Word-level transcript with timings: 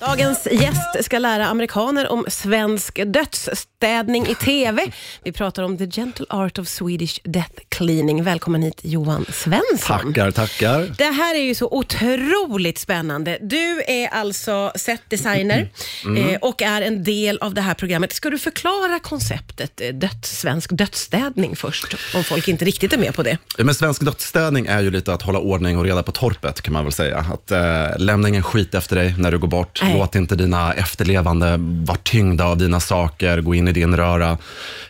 Dagens 0.00 0.48
gäst 0.50 1.04
ska 1.04 1.18
lära 1.18 1.46
amerikaner 1.46 2.12
om 2.12 2.24
svensk 2.28 3.00
dödsstädning 3.06 4.26
i 4.26 4.34
TV. 4.34 4.82
Vi 5.24 5.32
pratar 5.32 5.62
om 5.62 5.78
the 5.78 5.86
gentle 5.86 6.26
art 6.28 6.58
of 6.58 6.68
Swedish 6.68 7.20
death 7.24 7.50
cleaning. 7.68 8.24
Välkommen 8.24 8.62
hit 8.62 8.80
Johan 8.82 9.26
Svensson. 9.32 10.12
Tackar, 10.14 10.30
tackar. 10.30 10.94
Det 10.98 11.04
här 11.04 11.34
är 11.34 11.42
ju 11.42 11.54
så 11.54 11.68
otroligt 11.70 12.78
spännande. 12.78 13.38
Du 13.42 13.82
är 13.86 14.08
alltså 14.08 14.72
setdesigner 14.74 15.68
Mm. 16.04 16.28
eh, 16.28 16.38
och 16.40 16.62
är 16.62 16.82
en 16.82 17.04
del 17.04 17.38
av 17.38 17.54
det 17.54 17.60
här 17.60 17.74
programmet. 17.74 18.12
Ska 18.12 18.30
du 18.30 18.38
förklara 18.38 18.98
konceptet 18.98 19.80
eh, 19.80 19.88
döds, 19.94 20.38
svensk 20.40 20.70
dödsstädning 20.72 21.56
först, 21.56 21.94
om 22.14 22.24
folk 22.24 22.48
inte 22.48 22.64
riktigt 22.64 22.92
är 22.92 22.98
med 22.98 23.14
på 23.14 23.22
det? 23.22 23.38
Men 23.58 23.74
svensk 23.74 24.04
dödsstädning 24.04 24.66
är 24.66 24.80
ju 24.80 24.90
lite 24.90 25.12
att 25.12 25.22
hålla 25.22 25.38
ordning 25.38 25.78
och 25.78 25.84
reda 25.84 26.02
på 26.02 26.12
torpet, 26.12 26.62
kan 26.62 26.72
man 26.72 26.84
väl 26.84 26.92
säga. 26.92 27.18
Att 27.18 27.50
eh, 27.50 27.98
lämna 27.98 28.28
ingen 28.28 28.42
skit 28.42 28.74
efter 28.74 28.96
dig 28.96 29.14
när 29.18 29.30
du 29.32 29.38
går 29.38 29.48
bort. 29.48 29.82
Nej. 29.90 29.98
Låt 29.98 30.14
inte 30.14 30.36
dina 30.36 30.72
efterlevande 30.74 31.56
vara 31.86 31.98
tyngda 32.02 32.44
av 32.44 32.58
dina 32.58 32.80
saker. 32.80 33.40
Gå 33.40 33.54
in 33.54 33.68
i 33.68 33.72
din 33.72 33.96
röra, 33.96 34.38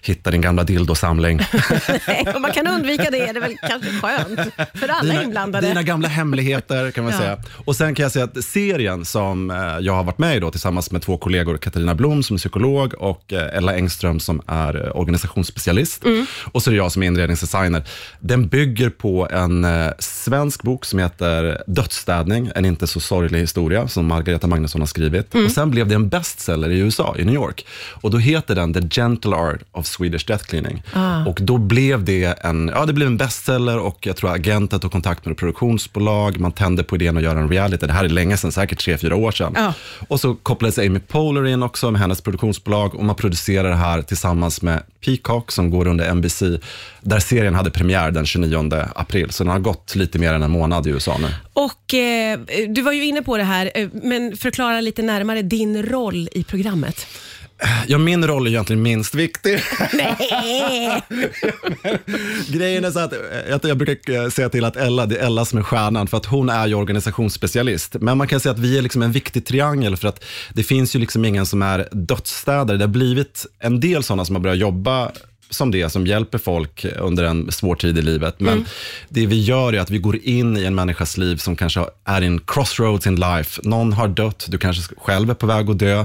hitta 0.03 0.31
din 0.31 0.41
gamla 0.41 0.65
dildosamling. 0.65 1.37
Nej, 2.07 2.27
Om 2.35 2.43
man 2.43 2.53
kan 2.53 2.67
undvika 2.67 3.11
det 3.11 3.19
är 3.29 3.35
det 3.35 3.41
väl 3.41 3.57
kanske 3.69 3.91
skönt 3.91 4.41
för 4.75 4.89
alla 4.89 5.23
inblandade. 5.23 5.67
dina 5.69 5.83
gamla 5.83 6.09
hemligheter 6.09 6.91
kan 6.91 7.05
man 7.05 7.13
Ja. 7.13 7.19
säga. 7.19 7.39
Och 7.65 7.77
sen 7.77 7.95
kan 7.95 8.03
jag 8.03 8.13
säga 8.13 8.25
att 8.25 8.45
serien 8.45 9.05
som 9.05 9.51
eh, 9.51 9.57
jag 9.81 9.93
har 9.93 10.05
varit 10.05 10.19
med 10.19 10.37
i 10.37 10.41
då, 10.41 10.51
tillsammans 10.51 10.91
med 10.91 11.03
två 11.03 11.17
kollegor, 11.17 11.57
Katarina 11.59 11.95
Blom 11.95 12.23
som 12.23 12.35
är 12.35 12.39
psykolog 12.39 12.95
och 12.99 13.33
eh, 13.33 13.57
Ella 13.57 13.75
Engström 13.77 14.21
som 14.21 14.43
är 14.47 14.87
eh, 14.87 14.97
organisationsspecialist. 14.97 16.05
Mm. 16.05 16.27
Och 16.53 16.63
så 16.63 16.71
är 16.71 16.73
det 16.73 16.79
jag 16.79 16.93
som 16.93 17.03
är 17.03 17.07
inredningsdesigner. 17.07 17.83
Den 18.21 18.49
bygger 18.49 18.91
på 18.91 19.29
en 19.33 19.67
svensk 19.99 20.63
bok 20.63 20.85
som 20.85 20.99
heter 20.99 21.63
Dödsstädning, 21.67 22.51
en 22.55 22.65
inte 22.65 22.87
så 22.87 23.01
sorglig 23.01 23.41
historia 23.41 23.89
som 23.89 24.07
Margareta 24.07 24.47
Magnusson 24.47 24.81
har 24.81 24.87
skrivit. 24.91 25.35
Mm. 25.35 25.47
Och 25.47 25.53
sen 25.53 25.71
blev 25.71 25.89
det 25.89 25.95
en 25.95 26.09
bestseller 26.09 26.71
i 26.71 26.79
USA, 26.79 27.17
i 27.19 27.25
New 27.25 27.35
York. 27.35 27.67
Och 27.93 28.11
då 28.11 28.19
heter 28.19 28.55
den 28.55 28.75
The 28.75 28.81
Gentle 28.81 29.37
Art 29.37 29.61
of 29.73 29.87
Swedish 29.87 30.27
Death 30.27 30.45
Cleaning. 30.45 30.83
Ah. 30.93 31.25
Och 31.25 31.39
då 31.43 31.59
blev 31.59 32.05
det 32.05 32.25
en, 32.25 32.71
ja, 32.75 32.87
det 32.87 32.93
blev 32.93 33.09
en 33.09 33.17
bestseller 33.17 33.79
och 33.79 34.07
jag 34.07 34.17
tror 34.17 34.31
agenten 34.33 34.81
tog 34.81 34.93
kontakt 34.93 35.27
med 35.27 35.37
produktionsbolag. 35.37 36.41
Man 36.41 36.53
tände 36.53 36.83
på 36.83 36.97
idén 36.97 37.17
att 37.17 37.23
göra 37.23 37.39
en 37.39 37.49
reality. 37.49 37.87
Det 37.87 37.93
här 37.93 38.05
är 38.05 38.09
länge 38.09 38.37
sedan, 38.37 38.53
säkert 38.53 38.81
tre, 38.85 38.99
fyra 38.99 39.17
år 39.17 39.33
sedan. 39.33 39.53
Ja. 39.57 39.75
Och 40.09 40.21
så 40.21 40.35
kopplades 40.35 40.79
Amy 40.79 40.99
Poehler 40.99 41.47
in 41.47 41.63
också 41.63 41.91
med 41.91 42.01
hennes 42.01 42.21
produktionsbolag 42.21 42.95
och 42.95 43.05
man 43.05 43.17
producerar 43.17 43.69
det 43.69 43.77
här 43.77 44.03
tillsammans 44.03 44.63
med 44.63 44.83
Peacock 45.05 45.53
som 45.53 45.71
går 45.71 45.87
under 45.87 46.15
NBC, 46.15 46.43
där 47.01 47.21
serien 47.21 47.55
hade 47.55 47.71
premiär 47.71 48.11
den 48.11 48.27
29 48.27 48.85
april. 48.95 49.31
Så 49.31 49.45
den 49.45 49.53
har 49.53 49.59
gått 49.59 49.95
lite 49.95 50.19
mer 50.19 50.35
än 50.35 50.43
en 50.43 50.51
månad 50.51 50.87
i 50.87 50.91
USA 50.91 51.17
nu. 51.19 51.29
Och 51.65 51.95
eh, 51.95 52.41
Du 52.69 52.83
var 52.83 52.93
ju 52.93 53.05
inne 53.05 53.23
på 53.23 53.37
det 53.37 53.45
här, 53.45 53.71
eh, 53.75 53.89
men 53.93 54.37
förklara 54.37 54.81
lite 54.81 55.03
närmare 55.03 55.43
din 55.43 55.83
roll 55.83 56.29
i 56.33 56.45
programmet. 56.45 57.07
Ja, 57.87 57.99
min 57.99 58.27
roll 58.27 58.47
är 58.47 58.51
egentligen 58.51 58.83
minst 58.83 59.15
viktig. 59.15 59.61
Nej! 59.93 61.03
Grejen 62.49 62.85
är 62.85 62.91
så 62.91 62.99
att 62.99 63.13
eh, 63.13 63.19
jag, 63.49 63.61
jag 63.65 63.77
brukar 63.77 64.25
eh, 64.25 64.29
säga 64.29 64.49
till 64.49 64.65
att 64.65 64.77
Ella, 64.77 65.07
det 65.07 65.17
är 65.17 65.27
Ella 65.27 65.45
som 65.45 65.59
är 65.59 65.63
stjärnan, 65.63 66.07
för 66.07 66.17
att 66.17 66.27
hon 66.27 66.49
är 66.49 66.67
ju 66.67 66.75
organisationsspecialist. 66.75 67.97
Men 68.01 68.19
man 68.19 68.29
kan 68.29 68.41
säga 68.41 68.53
att 68.53 68.59
vi 68.59 68.79
är 68.79 68.83
liksom 68.83 69.03
en 69.03 69.13
viktig 69.13 69.47
triangel, 69.47 69.97
för 69.97 70.09
att 70.09 70.25
det 70.55 70.63
finns 70.63 70.97
ju 70.97 70.99
liksom 70.99 71.25
ingen 71.25 71.47
som 71.47 71.63
är 71.63 71.89
dödsstädare. 71.93 72.77
Det 72.77 72.85
har 72.85 72.89
blivit 72.89 73.47
en 73.59 73.81
del 73.81 74.03
sådana 74.03 74.25
som 74.25 74.37
har 74.37 74.43
börjat 74.43 74.59
jobba 74.59 75.13
som 75.51 75.71
det, 75.71 75.91
som 75.91 76.07
hjälper 76.07 76.39
folk 76.39 76.87
under 76.99 77.25
en 77.25 77.53
svår 77.53 77.75
tid 77.75 77.99
i 77.99 78.03
livet. 78.03 78.41
Men 78.41 78.65
det 79.09 79.27
vi 79.27 79.41
gör 79.43 79.73
är 79.73 79.81
att 79.81 79.91
vi 79.91 79.99
går 79.99 80.17
in 80.17 80.57
i 80.57 80.65
en 80.65 80.75
människas 80.75 81.17
liv 81.17 81.37
som 81.37 81.57
kanske 81.57 81.85
är 82.05 82.23
en 82.23 82.41
crossroads 82.47 83.07
in 83.07 83.17
life. 83.17 83.61
Någon 83.65 83.93
har 83.93 84.09
dött, 84.09 84.47
du 84.49 84.59
kanske 84.59 84.95
själv 84.97 85.31
är 85.31 85.35
på 85.35 85.47
väg 85.47 85.71
att 85.71 85.79
dö. 85.79 86.05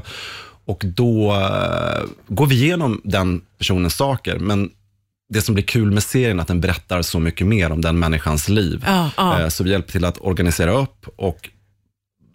Och 0.66 0.84
då 0.86 1.34
eh, 1.34 2.04
går 2.28 2.48
vi 2.48 2.56
igenom 2.56 3.02
den 3.04 3.42
personens 3.58 3.96
saker, 3.96 4.40
men 4.40 4.70
det 5.34 5.42
som 5.42 5.56
blir 5.56 5.64
kul 5.64 5.92
med 5.92 6.04
serien 6.04 6.38
är 6.40 6.42
att 6.42 6.48
den 6.48 6.62
berättar 6.62 7.02
så 7.02 7.20
mycket 7.20 7.48
mer 7.48 7.72
om 7.72 7.82
den 7.82 8.00
människans 8.00 8.50
liv. 8.50 8.84
Ja. 8.86 9.42
Eh, 9.42 9.48
Så 9.48 9.64
vi 9.64 9.70
hjälper 9.72 9.92
till 9.92 10.06
att 10.06 10.18
organisera 10.22 10.72
upp 10.72 11.06
och 11.16 11.50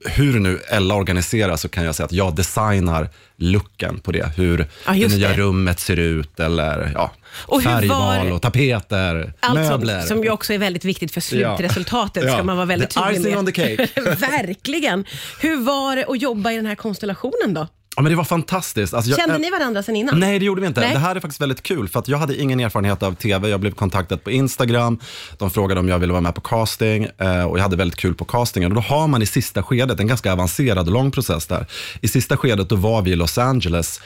hur 0.04 0.40
nu 0.40 0.60
Ella 0.68 0.94
organiserar 0.94 1.56
så 1.56 1.68
kan 1.68 1.84
jag 1.84 1.94
säga 1.94 2.04
att 2.04 2.12
jag 2.12 2.34
designar 2.36 3.08
looken 3.36 3.98
på 4.00 4.12
det. 4.12 4.32
Hur 4.36 4.66
Ja, 4.86 4.92
det 4.92 5.08
nya 5.08 5.28
det. 5.28 5.34
rummet 5.34 5.80
ser 5.80 5.96
ut 5.96 6.40
eller 6.40 6.90
ja, 6.94 7.12
Och 7.46 7.62
färgval 7.62 8.26
var- 8.26 8.32
och 8.32 8.42
tapeter, 8.42 9.32
Allt 9.40 9.54
möbler. 9.54 9.98
som, 10.00 10.08
som 10.08 10.24
ju 10.24 10.30
också 10.30 10.52
är 10.52 10.58
väldigt 10.58 10.84
viktigt 10.84 11.12
för 11.12 11.20
slutresultatet, 11.20 12.24
Ja. 12.26 12.32
ska 12.32 12.42
man 12.42 12.56
vara 12.56 12.66
väldigt 12.66 12.90
The 12.90 13.00
tydlig 13.00 13.20
icing 13.20 13.30
med. 13.30 13.38
on 13.38 13.46
the 13.46 13.52
cake. 13.52 14.00
Verkligen. 14.16 15.04
Hur 15.40 15.56
var 15.64 15.96
det 15.96 16.04
att 16.08 16.22
jobba 16.22 16.52
i 16.52 16.56
den 16.56 16.66
här 16.66 16.74
konstellationen 16.74 17.54
då? 17.54 17.66
Ja, 17.96 18.02
men 18.02 18.12
det 18.12 18.16
var 18.16 18.24
fantastiskt. 18.24 18.94
Alltså, 18.94 19.10
jag- 19.10 19.18
Kände 19.20 19.38
ni 19.38 19.50
varandra 19.50 19.82
sedan 19.82 19.96
innan? 19.96 20.20
Nej, 20.20 20.38
det 20.38 20.44
gjorde 20.44 20.60
vi 20.60 20.66
inte. 20.66 20.80
Nej. 20.80 20.92
Det 20.92 20.98
här 20.98 21.16
är 21.16 21.20
faktiskt 21.20 21.40
väldigt 21.40 21.62
kul, 21.62 21.88
för 21.88 21.98
att 22.00 22.08
jag 22.08 22.18
hade 22.18 22.36
ingen 22.40 22.60
erfarenhet 22.60 23.02
av 23.02 23.14
TV. 23.14 23.48
Jag 23.48 23.60
blev 23.60 23.70
kontaktad 23.70 24.16
på 24.16 24.30
Instagram. 24.30 24.98
De 25.38 25.50
frågade 25.50 25.80
om 25.80 25.88
jag 25.88 25.98
ville 25.98 26.12
vara 26.12 26.20
med 26.20 26.34
på 26.34 26.40
casting 26.40 27.08
eh, 27.18 27.44
och 27.44 27.58
jag 27.58 27.62
hade 27.62 27.76
väldigt 27.76 27.98
kul 27.98 28.14
på 28.14 28.24
castingen. 28.24 28.70
Och 28.72 28.74
då 28.74 28.80
har 28.80 29.08
man 29.08 29.22
i 29.22 29.26
sista 29.26 29.62
skedet, 29.62 30.00
en 30.00 30.06
ganska 30.06 30.32
avancerad 30.32 30.86
och 30.86 30.92
lång 30.92 31.10
process 31.10 31.46
där. 31.46 31.66
I 32.00 32.08
sista 32.08 32.36
skedet 32.36 32.68
då 32.68 32.76
var 32.76 33.02
vi 33.02 33.10
i 33.10 33.16
Los 33.16 33.38
Angeles 33.38 34.00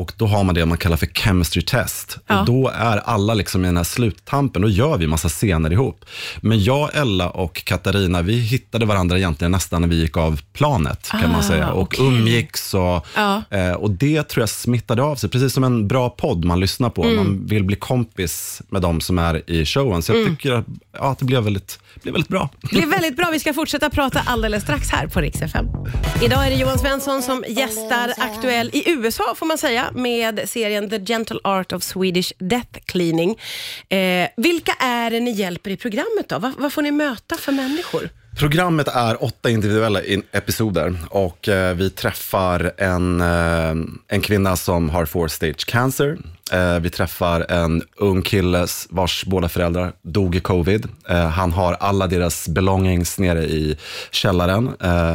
och 0.00 0.12
då 0.16 0.26
har 0.26 0.44
man 0.44 0.54
det 0.54 0.66
man 0.66 0.78
kallar 0.78 0.96
för 0.96 1.06
chemistry 1.06 1.62
test. 1.62 2.18
Ja. 2.26 2.40
Och 2.40 2.46
då 2.46 2.68
är 2.68 2.96
alla 2.96 3.34
liksom 3.34 3.64
i 3.64 3.68
den 3.68 3.76
här 3.76 3.84
sluttampen, 3.84 4.62
då 4.62 4.68
gör 4.68 4.98
vi 4.98 5.06
massa 5.06 5.28
scener 5.28 5.72
ihop. 5.72 6.04
Men 6.40 6.64
jag, 6.64 6.90
Ella 6.96 7.30
och 7.30 7.64
Katarina, 7.64 8.22
vi 8.22 8.38
hittade 8.38 8.86
varandra 8.86 9.18
egentligen 9.18 9.52
nästan 9.52 9.80
när 9.82 9.88
vi 9.88 9.96
gick 10.00 10.16
av 10.16 10.40
planet, 10.52 11.08
kan 11.10 11.24
Ah, 11.24 11.28
man 11.28 11.42
säga. 11.42 11.70
Och 11.70 11.82
okej. 11.82 12.06
umgicks 12.06 12.74
och, 12.74 13.06
Ja. 13.16 13.42
eh, 13.50 13.72
och 13.72 13.90
det 13.90 14.22
tror 14.22 14.42
jag 14.42 14.48
smittade 14.48 15.02
av 15.02 15.16
sig, 15.16 15.30
precis 15.30 15.52
som 15.52 15.64
en 15.64 15.88
bra 15.88 16.10
podd 16.10 16.44
man 16.44 16.60
lyssnar 16.60 16.90
på. 16.90 17.04
Mm. 17.04 17.16
Man 17.16 17.46
vill 17.46 17.64
bli 17.64 17.76
kompis 17.76 18.62
med 18.68 18.82
de 18.82 19.00
som 19.00 19.18
är 19.18 19.50
i 19.50 19.64
showen. 19.66 20.02
Så 20.02 20.12
jag 20.12 20.26
tycker 20.26 20.52
att, 20.52 20.64
ja, 20.92 21.10
att 21.10 21.18
det 21.18 21.24
blev 21.24 21.42
väldigt, 21.42 21.78
blev 22.02 22.12
väldigt 22.14 22.28
bra. 22.28 22.48
Det 22.60 22.68
blir 22.68 22.86
väldigt 22.86 23.16
bra. 23.16 23.28
Vi 23.32 23.40
ska 23.40 23.54
fortsätta 23.54 23.90
prata 23.90 24.20
alldeles 24.26 24.62
strax 24.62 24.90
här 24.90 25.06
på 25.06 25.20
Rix 25.20 25.42
FM. 25.42 25.66
Idag 26.22 26.46
är 26.46 26.50
det 26.50 26.56
Johan 26.56 26.78
Svensson 26.78 27.22
som 27.22 27.44
gästar 27.48 28.12
Aktuell 28.18 28.70
i 28.72 28.90
USA, 28.90 29.34
får 29.36 29.46
man 29.46 29.58
säga, 29.58 29.89
med 29.94 30.48
serien 30.48 30.90
The 30.90 30.98
Gentle 30.98 31.38
Art 31.44 31.72
of 31.72 31.82
Swedish 31.82 32.32
Death 32.38 32.78
Cleaning. 32.86 33.38
Eh, 33.88 34.28
vilka 34.36 34.72
är 34.78 35.10
det 35.10 35.20
ni 35.20 35.30
hjälper 35.30 35.70
i 35.70 35.76
programmet 35.76 36.28
då? 36.28 36.38
Vad, 36.38 36.52
vad 36.58 36.72
får 36.72 36.82
ni 36.82 36.90
möta 36.90 37.36
för 37.36 37.52
människor? 37.52 38.08
Programmet 38.38 38.88
är 38.88 39.24
åtta 39.24 39.50
individuella 39.50 40.02
in- 40.04 40.22
episoder 40.32 40.96
och 41.10 41.48
eh, 41.48 41.74
vi 41.74 41.90
träffar 41.90 42.72
en, 42.76 43.20
eh, 43.20 43.70
en 44.08 44.20
kvinna 44.22 44.56
som 44.56 44.90
har 44.90 45.06
four 45.06 45.28
stage 45.28 45.66
cancer. 45.66 46.18
Eh, 46.52 46.78
vi 46.80 46.90
träffar 46.90 47.46
en 47.48 47.82
ung 47.96 48.22
kille 48.22 48.66
vars 48.90 49.24
båda 49.26 49.48
föräldrar 49.48 49.92
dog 50.02 50.36
i 50.36 50.40
covid. 50.40 50.88
Eh, 51.08 51.28
han 51.28 51.52
har 51.52 51.72
alla 51.74 52.06
deras 52.06 52.48
belongings 52.48 53.18
nere 53.18 53.44
i 53.44 53.76
källaren. 54.10 54.70
Eh, 54.82 55.14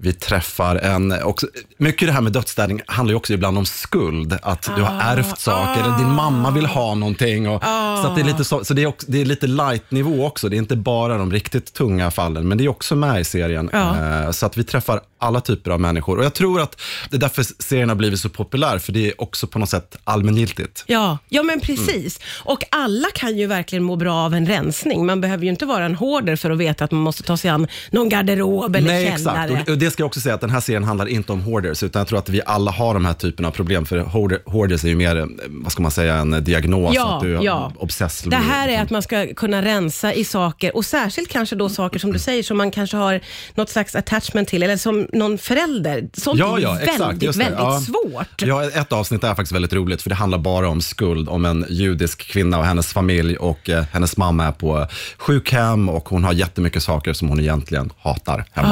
vi 0.00 0.12
träffar 0.12 0.76
en, 0.76 1.22
också, 1.22 1.46
mycket 1.78 2.08
det 2.08 2.12
här 2.12 2.20
med 2.20 2.32
dödsstädning 2.32 2.80
handlar 2.86 3.12
ju 3.12 3.16
också 3.16 3.32
ibland 3.32 3.58
om 3.58 3.66
skuld. 3.66 4.38
Att 4.42 4.70
du 4.76 4.82
har 4.82 5.00
ärvt 5.00 5.38
saker, 5.40 5.80
eller 5.84 5.98
din 5.98 6.12
mamma 6.12 6.50
vill 6.50 6.66
ha 6.66 6.94
någonting. 6.94 7.48
Och, 7.48 7.62
Så, 7.64 8.06
att 8.06 8.14
det 8.14 8.20
är 8.20 8.24
lite 8.24 8.44
så, 8.44 8.64
så 8.64 8.74
det 8.74 8.82
är, 8.82 8.86
också, 8.86 9.06
det 9.10 9.20
är 9.20 9.24
lite 9.24 9.46
light-nivå 9.46 10.26
också. 10.26 10.48
Det 10.48 10.56
är 10.56 10.58
inte 10.58 10.76
bara 10.76 11.18
de 11.18 11.32
riktigt 11.32 11.72
tunga 11.72 12.10
fallen, 12.10 12.48
men 12.48 12.58
det 12.58 12.64
är 12.64 12.68
också 12.68 12.96
med 12.96 13.20
i 13.20 13.24
serien. 13.24 13.68
Eh, 13.70 14.30
Så 14.30 14.46
att 14.46 14.56
vi 14.56 14.64
träffar 14.64 15.00
alla 15.20 15.40
typer 15.40 15.70
av 15.70 15.80
människor. 15.80 16.18
Och 16.18 16.24
jag 16.24 16.34
tror 16.34 16.60
att 16.60 16.80
det 17.10 17.16
är 17.16 17.20
därför 17.20 17.42
serien 17.62 17.88
har 17.88 17.96
blivit 17.96 18.20
så 18.20 18.28
populär, 18.28 18.78
för 18.78 18.92
det 18.92 19.06
är 19.08 19.20
också 19.22 19.46
på 19.46 19.58
något 19.58 19.68
sätt 19.68 19.96
allmängiltigt. 20.04 20.84
Ja, 20.86 21.18
ja 21.28 21.42
men 21.42 21.60
precis. 21.60 22.20
Och 22.44 22.62
alla 22.70 23.08
kan 23.14 23.36
ju 23.38 23.46
verkligen 23.46 23.82
må 23.84 23.96
bra 23.96 24.14
av 24.14 24.34
en 24.34 24.46
rensning. 24.46 25.06
Man 25.06 25.20
behöver 25.20 25.44
ju 25.44 25.50
inte 25.50 25.66
vara 25.66 25.84
en 25.84 25.94
hoarder 25.94 26.36
för 26.36 26.50
att 26.50 26.58
veta 26.58 26.84
att 26.84 26.90
man 26.90 27.00
måste 27.00 27.22
ta 27.22 27.36
sig 27.36 27.50
an 27.50 27.66
någon 27.90 28.08
garderob 28.08 28.76
eller 28.76 28.86
Nej, 28.88 29.04
källare. 29.16 29.44
exakt. 29.44 29.50
Och 29.60 29.66
det, 29.66 29.72
och 29.72 29.78
det 29.78 29.87
ska 29.90 30.02
jag 30.02 30.06
också 30.06 30.20
säga 30.20 30.34
att 30.34 30.40
den 30.40 30.50
här 30.50 30.60
serien 30.60 30.84
handlar 30.84 31.06
inte 31.06 31.32
om 31.32 31.40
hoarders, 31.40 31.82
utan 31.82 32.00
jag 32.00 32.08
tror 32.08 32.18
att 32.18 32.28
vi 32.28 32.40
alla 32.46 32.70
har 32.70 32.94
de 32.94 33.04
här 33.04 33.14
typerna 33.14 33.48
av 33.48 33.52
problem. 33.52 33.86
För 33.86 33.98
hoarder, 33.98 34.38
hoarders 34.46 34.84
är 34.84 34.88
ju 34.88 34.96
mer, 34.96 35.16
eh, 35.16 35.26
vad 35.48 35.72
ska 35.72 35.82
man 35.82 35.90
säga, 35.90 36.14
en 36.14 36.44
diagnos. 36.44 36.94
Ja, 36.94 37.16
att 37.16 37.22
du 37.22 37.36
är 37.36 37.42
ja. 37.42 37.72
obsess. 37.76 38.22
Det 38.22 38.36
här 38.36 38.68
är 38.68 38.82
att 38.82 38.90
man 38.90 39.02
ska 39.02 39.26
kunna 39.34 39.62
rensa 39.62 40.14
i 40.14 40.24
saker 40.24 40.76
och 40.76 40.84
särskilt 40.84 41.28
kanske 41.28 41.56
då 41.56 41.68
saker 41.68 41.98
som 41.98 42.12
du 42.12 42.18
säger 42.18 42.42
som 42.42 42.56
man 42.58 42.70
kanske 42.70 42.96
har 42.96 43.20
något 43.54 43.70
slags 43.70 43.94
attachment 43.94 44.48
till 44.48 44.62
eller 44.62 44.76
som 44.76 45.06
någon 45.12 45.38
förälder. 45.38 46.08
Sånt 46.12 46.38
Ja, 46.38 46.56
är 46.58 46.62
ja, 46.62 46.78
exakt. 46.80 47.00
väldigt, 47.00 47.22
just 47.22 47.38
det. 47.38 47.44
väldigt 47.44 47.60
Ja. 47.60 47.80
svårt. 47.80 48.42
Ja, 48.42 48.64
ett 48.64 48.92
avsnitt 48.92 49.24
är 49.24 49.28
faktiskt 49.28 49.52
väldigt 49.52 49.72
roligt, 49.72 50.02
för 50.02 50.08
det 50.08 50.14
handlar 50.16 50.38
bara 50.38 50.68
om 50.68 50.80
skuld, 50.80 51.28
om 51.28 51.44
en 51.44 51.66
judisk 51.68 52.22
kvinna 52.30 52.58
och 52.58 52.64
hennes 52.64 52.92
familj 52.92 53.36
och 53.36 53.70
eh, 53.70 53.84
hennes 53.92 54.16
mamma 54.16 54.44
är 54.44 54.52
på 54.52 54.86
sjukhem 55.18 55.88
och 55.88 56.08
hon 56.08 56.24
har 56.24 56.32
jättemycket 56.32 56.82
saker 56.82 57.12
som 57.12 57.28
hon 57.28 57.40
egentligen 57.40 57.92
hatar 57.98 58.44
hemma. 58.52 58.68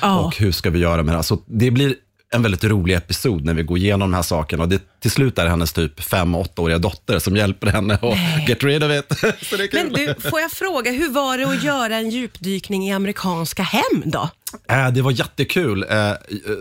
Ah, 0.00 0.08
ah. 0.08 0.18
Och 0.18 0.36
hur 0.36 0.52
ska 0.56 0.70
vi 0.70 0.78
göra 0.78 1.02
med 1.02 1.14
det? 1.14 1.18
Alltså, 1.18 1.38
det 1.46 1.70
blir 1.70 1.94
en 2.30 2.42
väldigt 2.42 2.64
rolig 2.64 2.94
episod 2.94 3.44
när 3.44 3.54
vi 3.54 3.62
går 3.62 3.78
igenom 3.78 4.10
de 4.10 4.14
här 4.16 4.22
sakerna. 4.22 4.62
Och 4.62 4.68
det 4.68 5.00
till 5.00 5.10
slut 5.10 5.38
är 5.38 5.44
det 5.44 5.50
hennes 5.50 5.72
typ 5.72 6.00
fem, 6.00 6.34
åttaåriga 6.34 6.78
dotter 6.78 7.18
som 7.18 7.36
hjälper 7.36 7.66
henne 7.66 7.94
att 7.94 8.48
get 8.48 8.64
rid 8.64 8.84
of 8.84 8.90
it. 8.92 9.18
Så. 9.46 9.56
Men 9.72 9.92
du, 9.92 10.14
får 10.30 10.40
jag 10.40 10.50
fråga, 10.50 10.90
hur 10.90 11.10
var 11.10 11.38
det 11.38 11.44
att 11.44 11.62
göra 11.62 11.96
en 11.96 12.10
djupdykning 12.10 12.88
i 12.88 12.92
amerikanska 12.92 13.62
hem 13.62 14.02
då? 14.04 14.28
Eh, 14.68 14.88
Det 14.88 15.02
var 15.02 15.10
jättekul, 15.10 15.84
eh, 15.90 16.10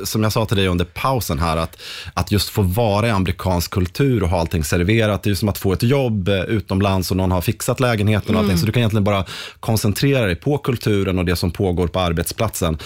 som 0.04 0.24
jag 0.24 0.32
sa 0.32 0.46
till 0.46 0.58
dig 0.58 0.68
under 0.68 0.86
pausen 0.86 1.40
här, 1.40 1.58
att, 1.58 1.78
att 2.14 2.32
just 2.32 2.50
få 2.50 2.62
vara 2.62 3.08
i 3.08 3.10
amerikansk 3.10 3.72
kultur 3.72 4.24
och 4.24 4.30
ha 4.30 4.40
allting 4.40 4.64
serverat. 4.64 5.24
Det 5.24 5.28
är 5.28 5.32
ju 5.32 5.36
som 5.36 5.50
att 5.50 5.58
få 5.58 5.74
ett 5.74 5.84
jobb 5.84 6.28
eh, 6.28 6.40
utomlands 6.42 7.12
och 7.12 7.18
någon 7.18 7.32
har 7.32 7.42
fixat 7.42 7.80
lägenheten 7.80 8.36
och 8.36 8.42
allting. 8.42 8.58
Så 8.58 8.66
du 8.66 8.72
kan 8.72 8.80
egentligen 8.80 9.04
bara 9.04 9.26
koncentrera 9.60 10.26
dig 10.26 10.36
på 10.36 10.58
kulturen 10.58 11.20
och 11.20 11.26
det 11.26 11.36
som 11.36 11.52
pågår 11.52 11.88
på 11.88 12.00
arbetsplatsen. 12.00 12.78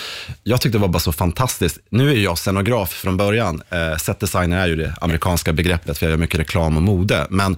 Jag 0.44 0.62
tyckte 0.62 0.78
det 0.78 0.82
var 0.82 0.88
bara 0.88 1.00
så 1.00 1.12
fantastiskt. 1.12 1.80
Nu 1.90 2.12
är 2.12 2.18
jag 2.18 2.38
scenograf 2.38 2.90
från 2.90 3.18
början. 3.18 3.62
Eh, 3.70 3.98
Setdesigner 3.98 4.58
är 4.58 4.68
ju 4.68 4.76
det 4.76 4.94
amerikanska 5.02 5.54
begreppet, 5.54 5.98
för 5.98 6.06
jag 6.06 6.12
gör 6.12 6.18
mycket 6.18 6.40
reklam 6.40 6.78
och 6.78 6.84
mode. 6.84 7.28
Men 7.30 7.58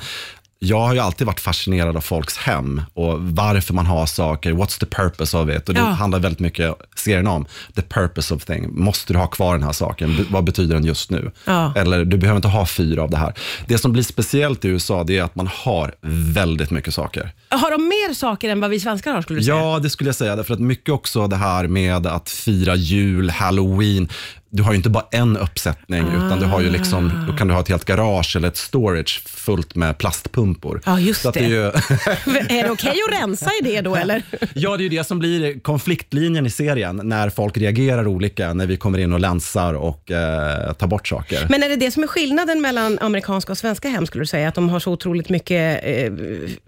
jag 0.63 0.80
har 0.80 0.94
ju 0.94 1.00
alltid 1.00 1.28
varit 1.28 1.40
fascinerad 1.40 1.98
av 1.98 2.02
folks 2.02 2.38
hem 2.38 2.81
och 2.94 3.19
varför 3.22 3.74
man 3.74 3.86
har 3.86 4.06
saker. 4.06 4.52
What's 4.54 4.80
the 4.80 4.86
purpose 4.86 5.38
of 5.38 5.50
it? 5.50 5.68
Och 5.69 5.74
det 5.75 5.80
Ja. 5.81 5.86
handlar 5.86 6.19
väldigt 6.19 6.40
mycket 6.40 6.75
serien 6.96 7.28
om. 7.28 7.46
The 7.75 7.81
purpose 7.81 8.34
of 8.34 8.46
thing. 8.46 8.80
Måste 8.84 9.13
du 9.13 9.19
ha 9.19 9.28
kvar 9.28 9.54
den 9.54 9.63
här 9.63 9.72
saken? 9.72 10.25
Vad 10.30 10.44
betyder 10.44 10.74
den 10.75 10.84
just 10.86 11.12
nu? 11.12 11.31
Ja. 11.46 11.74
Eller 11.75 12.06
du 12.06 12.18
behöver 12.18 12.36
inte 12.36 12.48
ha 12.48 12.66
fyra 12.66 13.04
av 13.04 13.10
det 13.10 13.18
här. 13.18 13.34
Det 13.68 13.78
som 13.78 13.92
blir 13.92 14.04
speciellt 14.04 14.66
i 14.66 14.68
USA, 14.68 15.04
det 15.04 15.18
är 15.18 15.24
att 15.24 15.36
man 15.36 15.50
har 15.54 15.96
väldigt 16.34 16.72
mycket 16.72 16.94
saker. 16.94 17.34
Har 17.50 17.72
de 17.72 17.84
mer 17.84 18.14
saker 18.14 18.50
än 18.50 18.60
vad 18.62 18.69
vi 18.69 18.80
svenskar 18.80 19.14
har 19.14 19.22
skulle 19.22 19.40
du 19.40 19.44
säga? 19.44 19.56
Ja, 19.57 19.80
det 19.80 19.90
skulle 19.90 20.07
jag 20.07 20.16
säga. 20.16 20.36
Därför 20.36 20.54
att 20.54 20.60
mycket 20.60 20.90
också 20.94 21.28
det 21.28 21.36
här 21.36 21.68
med 21.68 22.07
att 22.07 22.30
fira 22.30 22.75
jul, 22.75 23.30
halloween. 23.30 24.10
Du 24.53 24.63
har 24.63 24.71
ju 24.71 24.77
inte 24.77 24.89
bara 24.89 25.06
en 25.12 25.38
uppsättning, 25.38 26.07
utan 26.07 26.39
du 26.39 26.45
har 26.45 26.62
ju 26.62 26.69
liksom, 26.69 27.25
då 27.30 27.38
kan 27.38 27.48
du 27.48 27.53
ha 27.53 27.62
ett 27.62 27.68
helt 27.68 27.86
garage 27.86 28.36
eller 28.36 28.48
ett 28.48 28.57
storage 28.57 29.21
fullt 29.25 29.75
med 29.75 29.98
plastpumpor. 29.98 30.81
Ja, 30.86 31.00
just 31.00 31.21
Så 31.21 31.27
att 31.30 31.33
det. 31.33 31.39
det. 31.39 31.45
är 31.45 31.50
ju, 31.50 31.57
är 32.59 32.63
det 32.63 32.69
okej 32.71 32.95
att 33.09 33.21
rensa 33.21 33.50
i 33.62 33.63
det 33.63 33.81
då 33.81 33.95
eller? 33.95 34.21
ja, 34.53 34.77
det 34.77 34.81
är 34.81 34.83
ju 34.83 34.89
det 34.98 35.03
som 35.03 35.19
blir 35.19 35.59
konfliktlinjen 35.59 36.45
i 36.45 36.50
serien, 36.50 37.01
när 37.03 37.30
folk 37.30 37.57
reagerar 37.57 38.07
olika, 38.07 38.53
när 38.53 38.68
vi 38.68 38.77
kommer 38.77 38.98
in 39.00 39.13
och 39.13 39.19
länsar 39.19 39.74
och 39.74 40.12
eh, 40.12 40.74
tar 40.74 40.88
bort 40.88 41.07
saker. 41.07 41.45
Men 41.50 41.63
är 41.63 41.69
det 41.69 41.75
det 41.75 41.92
som 41.92 42.04
är 42.04 42.07
skillnaden 42.07 42.62
mellan 42.62 43.00
amerikanska 43.01 43.51
och 43.51 43.57
svenska 43.57 43.89
hem 43.89 44.06
skulle 44.06 44.21
du 44.21 44.27
säga? 44.27 44.47
Att 44.47 44.56
de 44.56 44.69
har 44.69 44.80
så 44.80 44.92
otroligt 44.92 45.30
mycket 45.30 45.80
eh, 45.83 46.12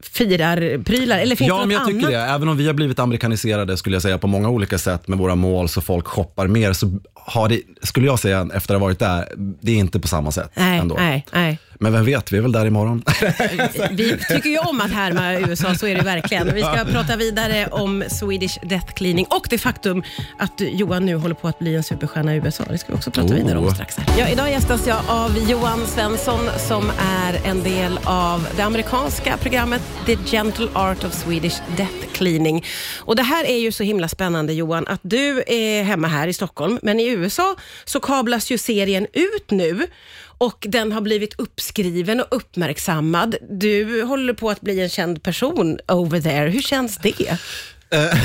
firarprylar? 0.01 1.19
Eller 1.19 1.36
finns 1.36 1.47
Ja, 1.47 1.59
det 1.59 1.65
men 1.68 1.69
något 1.69 1.79
jag 1.79 1.88
tycker 1.88 2.07
annat? 2.18 2.27
det. 2.29 2.33
Även 2.36 2.50
om 2.50 2.57
vi 2.57 2.68
har 2.68 2.74
blivit 2.74 3.00
amerikaniserade 3.00 3.77
skulle 3.77 3.95
jag 3.95 4.03
säga 4.03 4.18
på 4.18 4.27
många 4.27 4.50
olika 4.50 4.77
sätt 4.77 5.07
med 5.07 5.18
våra 5.18 5.36
mål 5.36 5.69
så 5.69 5.81
folk 5.81 6.07
shoppar 6.07 6.47
mer 6.47 6.74
så 6.74 7.00
har 7.25 7.50
det, 7.50 7.62
skulle 7.81 8.06
jag 8.06 8.20
säga 8.20 8.50
efter 8.54 8.74
att 8.75 8.81
ha 8.81 8.88
varit 8.88 9.00
där, 9.00 9.30
det 9.62 9.72
är 9.72 9.75
inte 9.75 10.00
på 10.00 10.08
samma 10.08 10.31
sätt 10.31 10.52
Nej, 10.54 10.80
ändå. 10.80 10.96
nej, 10.96 11.25
nej. 11.34 11.60
Men 11.83 11.94
vem 11.94 12.06
vet, 12.06 12.31
vi 12.31 12.38
är 12.38 12.41
väl 12.41 12.51
där 12.51 12.65
imorgon. 12.65 13.03
Vi 13.91 14.18
tycker 14.30 14.50
ju 14.50 14.57
om 14.57 14.81
att 14.81 14.91
härma 14.91 15.33
USA, 15.33 15.75
så 15.75 15.88
är 15.88 15.95
det 15.95 16.01
verkligen. 16.01 16.53
Vi 16.56 16.62
ska 16.62 16.85
prata 16.91 17.15
vidare 17.15 17.68
om 17.71 18.03
Swedish 18.09 18.57
Death 18.63 18.94
Cleaning 18.94 19.25
och 19.30 19.47
det 19.50 19.57
faktum 19.57 20.03
att 20.38 20.53
Johan 20.62 21.06
nu 21.06 21.15
håller 21.15 21.35
på 21.35 21.47
att 21.47 21.59
bli 21.59 21.75
en 21.75 21.83
superstjärna 21.83 22.35
i 22.35 22.38
USA. 22.38 22.63
Det 22.69 22.77
ska 22.77 22.91
vi 22.91 22.97
också 22.97 23.12
prata 23.12 23.33
Oh. 23.33 23.35
vidare 23.35 23.57
om 23.57 23.71
strax. 23.74 23.97
Här. 23.97 24.19
Ja, 24.19 24.27
idag 24.30 24.50
gästas 24.51 24.88
jag 24.88 24.97
av 25.07 25.38
Johan 25.50 25.88
Svensson 25.88 26.39
som 26.68 26.91
är 27.00 27.50
en 27.50 27.63
del 27.63 28.00
av 28.03 28.47
det 28.56 28.62
amerikanska 28.62 29.38
programmet 29.38 29.81
The 30.06 30.15
Gentle 30.25 30.68
Art 30.74 31.03
of 31.03 31.13
Swedish 31.13 31.56
Death 31.77 32.07
Cleaning. 32.13 32.65
Och 33.00 33.15
Det 33.15 33.24
här 33.24 33.45
är 33.45 33.57
ju 33.57 33.71
så 33.71 33.83
himla 33.83 34.07
spännande 34.07 34.53
Johan, 34.53 34.88
att 34.88 35.01
du 35.03 35.44
är 35.47 35.83
hemma 35.83 36.07
här 36.07 36.27
i 36.27 36.33
Stockholm, 36.33 36.79
men 36.81 37.00
i 37.00 37.07
USA 37.09 37.56
så 37.86 38.00
kablas 38.00 38.51
ju 38.51 38.57
serien 38.57 39.07
ut 39.13 39.51
nu 39.51 39.88
och 40.44 40.66
den 40.69 40.92
har 40.92 41.01
blivit 41.01 41.40
uppskriven 41.40 42.19
och 42.19 42.28
uppmärksammad. 42.31 43.36
Du 43.50 44.04
håller 44.04 44.34
på 44.34 44.50
att 44.50 44.62
bli 44.62 44.80
en 44.80 44.90
känd 44.90 45.24
person 45.24 45.80
over 45.88 46.22
there. 46.22 46.50
Hur 46.50 46.62
känns 46.62 46.98
det? 46.98 47.38
Eh, 47.90 48.18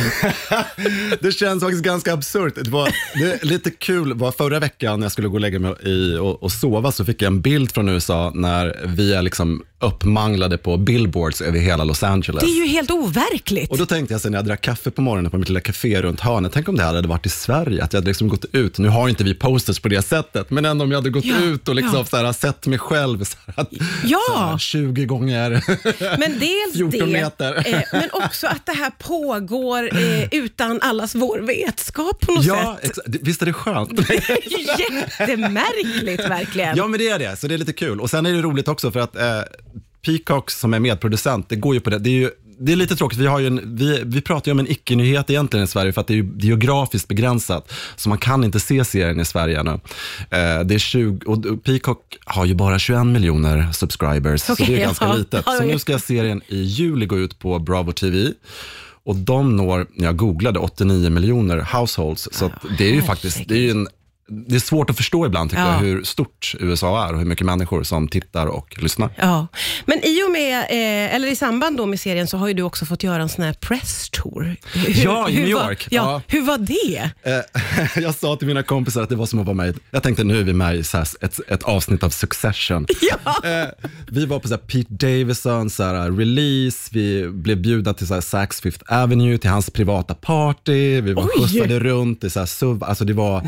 det 1.21 1.33
känns 1.33 1.63
faktiskt 1.63 1.83
ganska 1.83 2.13
absurt. 2.13 2.55
Det 2.55 2.71
var 2.71 2.91
det 3.15 3.45
lite 3.45 3.71
kul, 3.71 4.15
var 4.15 4.33
förra 4.33 4.59
veckan 4.59 5.01
när 5.01 5.05
jag 5.05 5.13
skulle 5.13 5.29
gå 5.29 5.35
och 5.35 5.41
lägga 5.41 5.59
mig 5.59 5.75
i 5.85 6.17
och, 6.17 6.43
och 6.43 6.53
sova 6.53 6.93
så 6.93 7.05
fick 7.05 7.23
jag 7.23 7.27
en 7.27 7.41
bild 7.41 7.73
från 7.73 7.89
USA 7.89 8.33
när 8.35 8.81
vi 8.87 9.15
är 9.15 9.23
liksom 9.23 9.65
uppmanglade 9.81 10.59
på 10.59 10.77
billboards 10.77 11.41
över 11.41 11.59
hela 11.59 11.85
Los 11.85 12.03
Angeles. 12.03 12.43
Det 12.45 12.51
är 12.51 12.57
ju 12.57 12.67
helt 12.67 12.91
overkligt. 12.91 13.71
Och 13.71 13.79
då 13.79 13.87
tänkte 13.87 14.15
jag 14.15 14.21
sen 14.21 14.33
när 14.33 14.39
jag 14.39 14.47
drack 14.47 14.61
kaffe 14.61 14.91
på 14.91 15.03
morgonen 15.03 15.31
på 15.31 15.39
mitt 15.39 15.49
lilla 15.49 15.61
café 15.61 16.03
runt 16.03 16.21
hörnet, 16.21 16.53
tänk 16.55 16.69
om 16.69 16.77
det 16.77 16.83
här 16.83 16.95
hade 16.95 17.09
varit 17.09 17.27
i 17.27 17.29
Sverige, 17.29 17.85
att 17.85 17.93
jag 17.93 18.01
hade 18.01 18.09
liksom 18.11 18.29
gått 18.29 18.45
ut, 18.53 18.79
nu 18.79 18.89
har 18.89 19.09
inte 19.09 19.25
vi 19.25 19.35
posters 19.35 19.81
på 19.81 19.89
det 19.89 20.03
sättet, 20.03 20.51
men 20.51 20.65
ändå 20.65 20.85
om 20.85 20.91
jag 20.91 20.99
hade 20.99 21.11
gått 21.11 21.25
Ja, 21.25 21.37
ut 21.45 21.69
och 21.69 21.75
liksom 21.75 21.95
ja. 21.99 22.05
så 22.05 22.17
här, 22.17 22.33
sett 22.33 22.67
mig 22.67 22.79
själv 22.79 23.25
så 23.25 23.37
här, 23.47 23.55
att, 23.63 23.69
Ja. 24.05 24.19
så 24.29 24.37
här, 24.39 24.59
20 24.59 25.05
gånger. 25.05 25.51
Men 26.19 26.39
dels 26.39 26.73
14 26.75 26.99
det, 27.01 27.07
meter. 27.07 27.75
eh, 27.75 27.81
men 27.93 28.09
också 28.13 28.47
att 28.47 28.67
det 28.67 28.73
här 28.73 28.91
pågår 28.99 29.97
eh, 29.99 30.25
utan 30.33 30.81
allas 30.83 31.15
vår 31.15 31.39
vetskap 31.39 32.21
på 32.21 32.33
något 32.33 32.45
ja, 32.45 32.79
sätt. 32.83 32.99
det- 33.07 33.19
visst 33.23 33.43
är 33.43 33.47
det 33.47 33.53
skönt? 33.53 33.91
Jättemärkligt 35.21 36.21
verkligen. 36.31 36.77
Ja, 36.77 36.87
men 36.87 36.99
det 36.99 37.09
är 37.09 37.19
det. 37.19 37.37
Så 37.37 37.47
det 37.49 37.55
är 37.55 37.59
lite 37.59 37.73
kul. 37.73 38.01
Och 38.01 38.11
sen 38.11 38.27
är 38.27 38.33
det 38.33 38.43
roligt 38.43 38.69
också 38.69 38.91
för 38.91 39.01
att 39.01 39.17
eh, 39.17 39.23
Peacock 40.07 40.51
som 40.51 40.75
är 40.75 40.81
medproducent, 40.81 41.49
det 41.49 41.57
går 41.57 41.75
ju 41.75 41.81
på 41.81 41.91
det. 41.91 41.99
Det 41.99 42.11
är 42.11 42.15
ju 42.15 42.31
det 42.61 42.73
är 42.73 42.77
lite 42.77 42.97
tråkigt, 42.97 43.19
vi, 43.19 43.27
har 43.27 43.39
ju 43.39 43.47
en, 43.47 43.77
vi, 43.77 44.03
vi 44.05 44.21
pratar 44.21 44.49
ju 44.49 44.53
om 44.53 44.59
en 44.59 44.71
icke-nyhet 44.71 45.31
egentligen 45.31 45.65
i 45.65 45.69
Sverige 45.69 45.93
för 45.93 46.01
att 46.01 46.07
det 46.07 46.15
är 46.15 46.17
ju 46.17 46.33
geografiskt 46.39 47.09
begränsat. 47.09 47.73
Så 47.97 48.09
man 48.09 48.19
kan 48.19 48.45
inte 48.45 48.61
se 48.61 48.85
serien 48.85 49.21
i 49.21 49.25
Sverige 49.25 49.61
ännu. 49.61 49.71
Eh, 49.71 50.61
det 50.65 50.75
är 50.75 50.79
20, 50.79 51.27
och 51.27 51.65
Peacock 51.65 52.19
har 52.25 52.45
ju 52.45 52.55
bara 52.55 52.79
21 52.79 53.07
miljoner 53.07 53.73
subscribers, 53.73 54.41
så 54.41 54.53
Okej, 54.53 54.67
det 54.67 54.77
är 54.77 54.87
ganska 54.87 55.05
ja. 55.05 55.15
litet. 55.15 55.45
Så 55.45 55.65
nu 55.65 55.79
ska 55.79 55.99
serien 55.99 56.43
i 56.49 56.63
juli 56.63 57.07
gå 57.07 57.19
ut 57.19 57.39
på 57.39 57.59
Bravo 57.59 57.93
TV. 57.93 58.33
Och 59.05 59.17
de 59.17 59.57
når, 59.57 59.87
jag 59.95 60.17
googlade, 60.17 60.59
89 60.59 61.11
miljoner 61.11 61.67
households. 61.73 62.29
Så 62.33 62.47
att 62.47 62.53
det 62.79 62.85
är 62.91 62.95
ju 62.95 63.03
faktiskt, 63.03 63.49
det 63.49 63.69
är 63.69 63.71
en 63.71 63.89
det 64.29 64.55
är 64.55 64.61
svårt 64.61 64.91
att 64.91 64.97
förstå 64.97 65.27
ibland 65.27 65.51
tycker 65.51 65.63
Ja. 65.63 65.73
jag 65.73 65.79
hur 65.79 66.03
stort 66.05 66.55
USA 66.61 67.07
är 67.09 67.13
och 67.13 67.19
hur 67.19 67.27
mycket 67.27 67.47
människor 67.47 67.83
som 67.83 68.09
tittar 68.09 68.47
och 68.47 68.83
lyssnar. 68.83 69.11
Ja, 69.17 69.47
men 69.87 70.05
i 70.05 70.23
och 70.27 70.31
med, 70.33 70.59
eh, 70.61 71.15
eller 71.15 71.29
i 71.29 71.37
samband 71.37 71.77
då 71.77 71.87
med 71.87 72.01
serien 72.01 72.27
så 72.27 72.37
har 72.37 72.49
ju 72.49 72.55
du 72.55 72.63
också 72.63 72.87
fått 72.87 73.03
göra 73.03 73.23
en 73.23 73.29
sån 73.29 73.45
här 73.45 73.53
press 73.53 74.11
tour. 74.11 74.57
Hur, 74.75 75.05
Ja, 75.05 75.29
i 75.29 75.33
hur 75.33 75.45
New 75.47 75.55
var- 75.55 75.71
York. 75.71 75.87
Ja, 75.91 76.03
Ja. 76.13 76.23
Hur 76.27 76.43
var 76.43 76.59
det? 76.59 77.11
Eh, 77.23 77.63
jag 77.97 78.15
sa 78.15 78.37
till 78.37 78.47
mina 78.49 78.63
kompisar 78.63 79.03
att 79.03 79.09
det 79.09 79.17
var 79.17 79.27
som 79.27 79.39
att 79.41 79.47
vara 79.47 79.57
med 79.57 79.69
i- 79.77 79.79
Jag 79.91 80.03
tänkte 80.03 80.25
nu 80.25 80.39
är 80.41 80.45
vi 80.45 80.53
med 80.53 80.77
i 80.77 80.85
så 80.85 80.97
här 80.97 81.09
ett, 81.21 81.41
ett 81.49 81.63
avsnitt 81.63 82.03
av 82.03 82.11
Succession. 82.11 82.87
Ja. 83.01 83.51
Eh, 83.51 83.69
vi 84.07 84.27
var 84.27 84.39
på 84.39 84.49
så 84.49 84.55
här 84.55 84.61
Pete 84.61 84.95
Davidson 85.07 85.71
så 85.71 85.83
här, 85.83 86.11
release, 86.13 86.91
vi 86.93 87.29
blev 87.29 87.59
bjudna 87.61 87.95
till 87.95 88.07
så 88.07 88.15
här 88.15 88.21
Saks 88.21 88.61
Fifth 88.61 88.93
Avenue, 88.93 89.39
till 89.39 89.51
hans 89.51 89.71
privata 89.71 90.15
party, 90.15 91.01
vi 91.01 91.13
var 91.13 91.23
Oj. 91.23 91.29
skjutsade 91.49 91.79
runt 91.81 92.25
i 92.25 92.31
så 92.31 92.41
här 92.41 92.85
alltså 92.85 93.05
det 93.05 93.13
var... 93.13 93.43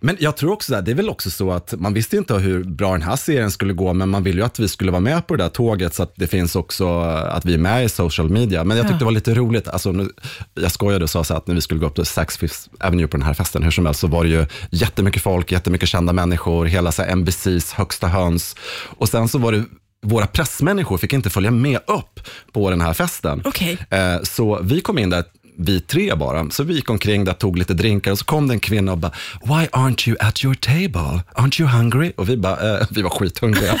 Men 0.00 0.16
jag 0.20 0.36
tror 0.36 0.52
också 0.52 0.74
att 0.74 0.84
det 0.84 0.90
är 0.90 0.94
väl 0.94 1.08
också 1.10 1.30
så 1.30 1.50
att 1.52 1.74
man 1.78 1.94
visste 1.94 2.16
inte 2.16 2.34
hur 2.34 2.64
bra 2.64 2.92
den 2.92 3.02
här 3.02 3.16
serien 3.16 3.50
skulle 3.50 3.72
gå, 3.72 3.92
men 3.92 4.08
man 4.08 4.22
vill 4.22 4.36
ju 4.36 4.42
att 4.42 4.58
vi 4.58 4.68
skulle 4.68 4.90
vara 4.90 5.00
med 5.00 5.26
på 5.26 5.36
det 5.36 5.42
där 5.44 5.48
tåget 5.50 5.94
så 5.94 6.02
att 6.02 6.12
det 6.16 6.26
finns 6.26 6.56
också 6.56 7.00
att 7.00 7.44
vi 7.44 7.54
är 7.54 7.58
med 7.58 7.84
i 7.84 7.88
social 7.88 8.28
media. 8.30 8.64
Men 8.64 8.76
jag 8.76 8.86
tyckte 8.86 8.98
det 8.98 9.04
var 9.04 9.12
lite 9.12 9.34
roligt, 9.34 9.68
alltså, 9.68 9.92
nu, 9.92 10.08
jag 10.54 10.72
skojade 10.72 11.04
och 11.04 11.10
sa 11.10 11.24
så 11.24 11.34
här 11.34 11.38
att 11.38 11.46
när 11.46 11.54
vi 11.54 11.60
skulle 11.60 11.80
gå 11.80 11.86
upp 11.86 11.94
till 11.94 12.04
Saks 12.06 12.36
Fifth 12.36 12.58
Avenue 12.80 13.06
på 13.06 13.16
den 13.16 13.26
här 13.26 13.31
festen, 13.34 13.62
hur 13.62 13.70
som 13.70 13.86
helst, 13.86 14.00
så 14.00 14.06
var 14.06 14.24
det 14.24 14.30
ju 14.30 14.46
jättemycket 14.70 15.22
folk, 15.22 15.52
jättemycket 15.52 15.88
kända 15.88 16.12
människor, 16.12 16.66
hela 16.66 16.92
så 16.92 17.02
här, 17.02 17.16
NBCs 17.16 17.72
högsta 17.72 18.06
höns. 18.08 18.56
Och 18.98 19.08
sen 19.08 19.28
så 19.28 19.38
var 19.38 19.52
det 19.52 19.64
våra 20.06 20.26
pressmänniskor 20.26 20.98
fick 20.98 21.12
inte 21.12 21.30
följa 21.30 21.50
med 21.50 21.80
upp 21.86 22.20
på 22.52 22.70
den 22.70 22.80
här 22.80 22.92
festen. 22.92 23.42
Okej. 23.44 23.78
Eh, 23.90 24.16
Så 24.22 24.60
vi 24.62 24.80
kom 24.80 24.98
in 24.98 25.10
där, 25.10 25.24
vi 25.58 25.80
tre 25.80 26.14
bara. 26.14 26.50
Så 26.50 26.62
vi 26.64 26.74
gick 26.74 26.90
omkring 26.90 27.24
där, 27.24 27.32
tog 27.32 27.58
lite 27.58 27.74
drinkar 27.74 28.10
och 28.12 28.18
så 28.18 28.24
kom 28.24 28.48
det 28.48 28.54
en 28.54 28.60
kvinna 28.60 28.92
och 28.92 28.98
bara, 28.98 29.12
why 29.44 29.66
aren't 29.72 30.08
you 30.08 30.16
at 30.20 30.44
your 30.44 30.54
table? 30.54 31.22
Aren't 31.34 31.60
you 31.60 31.70
hungry? 31.70 32.12
Och 32.16 32.28
vi 32.28 32.36
bara, 32.36 32.78
eh, 32.80 32.86
vi 32.90 33.02
var 33.02 33.10
skithungriga. 33.10 33.74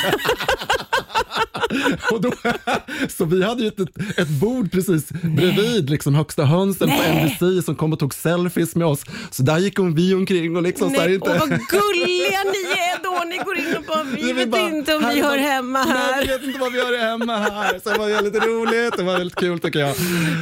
och 2.10 2.20
då, 2.20 2.32
så 3.08 3.24
vi 3.24 3.44
hade 3.44 3.62
ju 3.62 3.68
ett, 3.68 3.80
ett 4.18 4.28
bord 4.28 4.72
precis 4.72 5.08
bredvid 5.22 5.90
liksom 5.90 6.14
högsta 6.14 6.44
hönsen 6.44 6.88
på 6.88 6.94
Nej. 6.96 7.36
NBC 7.40 7.64
som 7.66 7.74
kom 7.74 7.92
och 7.92 7.98
tog 7.98 8.14
selfies 8.14 8.74
med 8.74 8.86
oss. 8.86 9.04
Så 9.30 9.42
där 9.42 9.58
gick 9.58 9.78
hon, 9.78 9.94
vi 9.94 10.14
omkring 10.14 10.56
och 10.56 10.62
liksom 10.62 10.90
så 10.90 11.00
här 11.00 11.06
Nej, 11.06 11.14
inte... 11.14 11.30
och 11.30 11.38
vad 11.38 11.48
gulliga 11.48 12.42
ni 12.44 12.72
är 12.72 13.02
då. 13.02 13.24
Ni 13.28 13.36
går 13.38 13.58
in 13.58 13.76
och 13.76 13.84
bara, 13.88 14.02
vi 14.02 14.22
Nej, 14.22 14.32
vet 14.32 14.50
bara, 14.50 14.60
inte 14.60 14.94
om 14.94 15.02
vi 15.14 15.20
hör 15.22 15.38
hemma 15.38 15.84
Nej, 15.84 15.92
här. 15.96 16.20
vi 16.22 16.28
vet 16.28 16.42
inte 16.42 16.58
vad 16.58 16.72
vi 16.72 16.78
gör 16.78 16.98
hemma 17.10 17.38
här. 17.38 17.80
Så 17.84 17.90
det 17.92 17.98
var 17.98 18.08
väldigt 18.08 18.44
roligt, 18.44 18.96
det 18.96 19.02
var 19.02 19.18
väldigt 19.18 19.38
kul 19.38 19.58
tycker 19.60 19.78
jag. 19.78 19.88
Ja, 19.88 19.94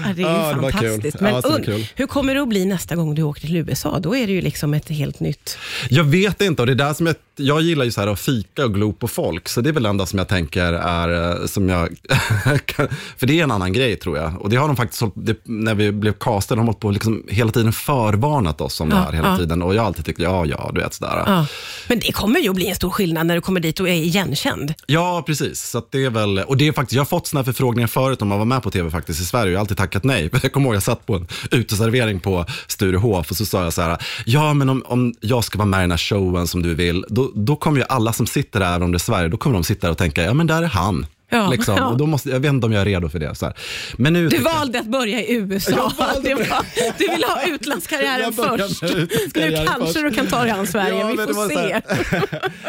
det 0.05 0.09
är 0.09 0.17
ju 0.17 0.23
Ja, 0.23 0.55
det 0.55 0.73
fantastiskt. 0.73 1.21
Men 1.21 1.35
Ja, 1.35 1.41
und- 1.41 1.65
kul. 1.65 1.87
hur 1.95 2.07
kommer 2.07 2.35
det 2.35 2.43
att 2.43 2.49
bli 2.49 2.65
nästa 2.65 2.97
gång 2.97 3.15
du 3.15 3.23
åker 3.23 3.41
till 3.41 3.57
USA? 3.57 3.99
Då 3.99 4.17
är 4.17 4.27
det 4.27 4.33
ju 4.33 4.41
liksom 4.41 4.75
ett 4.75 4.89
helt 4.89 5.21
nytt... 5.21 5.59
Jag 5.91 6.05
vet 6.05 6.41
inte 6.43 6.63
och 6.63 6.67
det 6.67 6.73
är 6.73 6.77
där 6.77 6.95
som 6.95 7.07
jag, 7.07 7.17
jag 7.37 7.61
gillar 7.63 7.85
ju 7.85 7.91
så 7.91 8.01
här 8.01 8.09
att 8.09 8.21
fika 8.21 8.65
och 8.65 8.75
glo 8.75 8.93
på 8.93 9.09
folk, 9.09 9.49
så 9.49 9.61
det 9.61 9.69
är 9.69 9.73
väl 9.73 9.83
det 9.83 9.89
enda 9.89 10.07
som 10.07 10.19
jag 10.19 10.29
tänker 10.29 10.73
är 10.73 11.09
eh, 11.21 11.47
som 11.47 11.69
jag... 11.69 11.89
för 13.17 13.27
det 13.27 13.41
är 13.41 13.45
en 13.45 13.51
annan 13.51 13.73
grej 13.73 13.97
tror 13.97 14.19
jag. 14.19 14.43
Och 14.43 14.51
det 14.51 14.57
har 14.57 14.67
de 14.67 14.77
faktiskt, 14.77 15.03
det, 15.15 15.37
när 15.45 15.75
vi 15.75 15.93
blev 15.93 16.13
castade, 16.13 16.59
de 16.59 16.61
har 16.61 16.67
hållit 16.67 16.81
på 16.81 16.91
liksom 16.91 17.25
hela 17.29 17.51
tiden 17.51 17.73
förvarnat 17.73 18.61
oss 18.61 18.81
om 18.81 18.89
det 18.89 18.97
Ja, 18.97 19.03
här 19.03 19.13
hela 19.13 19.29
ja. 19.29 19.37
tiden. 19.37 19.63
Och 19.63 19.75
jag 19.75 19.83
har 19.83 19.87
alltid 19.87 20.05
tyckt, 20.05 20.19
ja, 20.19 20.47
ja, 20.47 20.71
du 20.75 20.81
vet 20.81 20.95
sådär. 20.95 21.23
Ja. 21.27 21.47
Men 21.89 21.99
det 21.99 22.13
kommer 22.13 22.41
ju 22.41 22.49
att 22.49 22.55
bli 22.55 22.69
en 22.69 22.75
stor 22.75 22.91
skillnad 22.91 23.27
när 23.27 23.35
du 23.35 23.41
kommer 23.41 23.61
dit 23.61 23.81
och 23.81 23.89
är 23.89 23.93
igenkänd. 23.93 24.75
Ja, 24.87 25.23
precis. 25.27 25.71
Så 25.71 25.83
det 25.91 26.05
är 26.05 26.11
väl, 26.11 26.39
och 26.39 26.57
det 26.57 26.69
är 26.69 26.73
faktiskt, 26.73 26.97
jag 26.97 27.01
har 27.01 27.07
fått 27.07 27.27
såna 27.27 27.39
här 27.39 27.45
förfrågningar 27.45 27.87
förut 27.87 28.23
om 28.23 28.33
att 28.33 28.39
vara 28.39 28.45
med 28.45 28.63
på 28.63 28.71
tv 28.71 28.91
faktiskt 28.91 29.21
i 29.21 29.25
Sverige 29.25 29.45
och 29.47 29.53
jag 29.53 29.59
har 29.59 29.61
alltid 29.61 29.77
tackat 29.77 30.05
nej. 30.05 30.31
Jag 30.43 30.53
kommer 30.53 30.67
ihåg 30.67 30.75
jag 30.75 30.83
satt 30.83 31.07
på 31.07 31.15
en 31.15 31.27
uteservering 31.51 32.21
på 32.21 32.45
Sturehof 32.67 33.31
och 33.31 33.37
så 33.37 33.47
sa 33.47 33.63
jag 33.65 33.73
så 33.73 33.83
här, 33.83 33.99
ja 34.27 34.55
men 34.55 34.69
om, 34.69 34.83
om 34.87 35.15
jag 35.21 35.45
ska 35.45 35.59
vara 35.59 35.69
med 35.69 35.79
i 35.79 35.83
den 35.83 35.91
här 35.91 35.99
showen 35.99 36.47
som 36.47 36.63
du 36.63 36.75
vill, 36.75 37.05
då, 37.09 37.31
då 37.35 37.57
kommer 37.57 37.79
ju 37.79 37.85
alla 37.89 38.13
som 38.13 38.27
sitter 38.27 38.61
där, 38.61 38.83
om 38.83 38.93
det 38.93 38.97
är 38.97 38.99
Sverige, 38.99 39.29
då 39.29 39.37
kommer 39.37 39.55
de 39.55 39.65
sitta 39.65 39.87
där 39.87 39.93
och 39.93 39.99
tänka, 39.99 40.23
ja 40.23 40.35
men 40.35 40.47
där 40.47 40.63
är 40.63 40.67
han. 40.67 41.07
Ja, 41.31 41.51
liksom. 41.51 41.75
ja. 41.77 41.87
Och 41.87 41.97
då 41.97 42.07
måste, 42.07 42.31
jag 42.31 42.41
vet 42.41 42.49
inte 42.49 42.67
om 42.67 42.73
jag 42.73 42.81
är 42.81 42.85
redo 42.87 43.09
för 43.09 43.19
det. 43.19 43.35
Så 43.35 43.47
här. 43.47 43.55
Men 43.99 44.13
nu 44.13 44.25
Du 44.25 44.31
tycker 44.31 44.45
valde 44.45 44.81
att 44.81 44.87
börja 44.87 45.21
i 45.23 45.35
USA. 45.35 45.93
Valde 45.99 46.29
Det 46.29 46.35
var, 46.35 46.65
du 46.99 47.09
vill 47.11 47.25
ha 47.25 47.43
utlandskarriären 47.47 48.33
först. 48.33 48.83
Nu 48.83 49.07
kanske 49.67 49.87
först. 49.87 49.95
du 49.95 50.11
kan 50.11 50.27
ta 50.27 50.43
dig 50.43 50.51
an 50.51 50.67
Sverige, 50.67 50.99
Ja, 51.01 51.07
vi 51.07 51.17
får 51.35 51.49
se. 51.49 51.81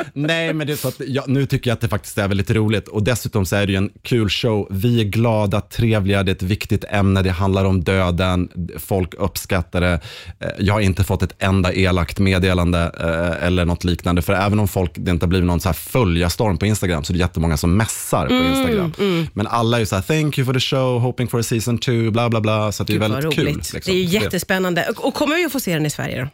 Nej, 0.13 0.53
men 0.53 0.67
det 0.67 0.73
är 0.73 0.77
så 0.77 0.87
att, 0.87 1.01
ja, 1.07 1.23
nu 1.27 1.45
tycker 1.45 1.69
jag 1.69 1.75
att 1.75 1.81
det 1.81 1.87
faktiskt 1.87 2.17
är 2.17 2.27
väldigt 2.27 2.51
roligt 2.51 2.87
och 2.87 3.03
dessutom 3.03 3.45
så 3.45 3.55
är 3.55 3.65
det 3.65 3.71
ju 3.71 3.77
en 3.77 3.89
kul 4.01 4.29
show. 4.29 4.67
Vi 4.71 4.99
är 5.01 5.05
glada, 5.05 5.61
trevliga, 5.61 6.23
det 6.23 6.31
är 6.31 6.35
ett 6.35 6.43
viktigt 6.43 6.83
ämne, 6.89 7.21
det 7.21 7.29
handlar 7.29 7.65
om 7.65 7.83
döden, 7.83 8.49
folk 8.79 9.13
uppskattar 9.13 9.81
det. 9.81 9.99
Eh, 10.39 10.49
Jag 10.59 10.73
har 10.73 10.81
inte 10.81 11.03
fått 11.03 11.23
ett 11.23 11.35
enda 11.39 11.73
elakt 11.73 12.19
meddelande 12.19 12.91
eh, 12.99 13.47
eller 13.47 13.65
något 13.65 13.83
liknande, 13.83 14.21
för 14.21 14.33
även 14.33 14.59
om 14.59 14.67
folk, 14.67 14.91
det 14.95 15.11
inte 15.11 15.25
har 15.25 15.29
blivit 15.29 15.47
någon 15.47 15.59
så 15.59 15.69
här 15.69 15.73
följarstorm 15.73 16.57
på 16.57 16.65
Instagram, 16.65 17.03
så 17.03 17.13
är 17.13 17.13
det 17.13 17.19
jättemånga 17.19 17.57
som 17.57 17.77
mässar 17.77 18.27
på 18.27 18.33
Mm, 18.51 18.87
Instagram. 18.89 19.27
Men 19.33 19.47
alla 19.47 19.77
är 19.77 19.79
ju 19.79 19.85
så 19.85 19.95
här, 19.95 20.01
thank 20.01 20.37
you 20.37 20.45
for 20.45 20.53
the 20.53 20.59
show, 20.59 20.99
hoping 20.99 21.27
for 21.27 21.39
a 21.39 21.43
season 21.43 21.77
two, 21.77 22.11
bla 22.11 22.29
bla 22.29 22.41
bla, 22.41 22.71
så 22.71 22.83
det 22.83 22.95
är 22.95 22.99
väldigt 22.99 23.33
kul. 23.33 23.45
liksom. 23.45 23.79
Det 23.85 23.91
är 23.91 24.03
jättespännande. 24.03 24.87
Och, 24.89 25.07
och 25.07 25.13
kommer 25.13 25.35
vi 25.35 25.45
att 25.45 25.51
få 25.51 25.59
se 25.59 25.73
den 25.73 25.85
i 25.85 25.89
Sverige 25.89 26.21
då? 26.21 26.27